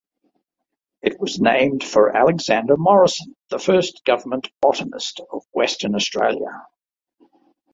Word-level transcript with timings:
It 1.03 1.19
was 1.19 1.39
named 1.39 1.83
for 1.83 2.17
Alexander 2.17 2.75
Morrison, 2.75 3.35
the 3.51 3.59
first 3.59 4.03
Government 4.03 4.49
Botanist 4.59 5.21
of 5.31 5.45
Western 5.53 5.93
Australia. 5.93 6.65